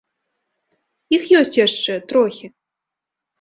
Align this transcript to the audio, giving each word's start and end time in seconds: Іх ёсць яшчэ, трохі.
Іх 1.17 1.27
ёсць 1.41 1.59
яшчэ, 1.59 1.99
трохі. 2.13 2.47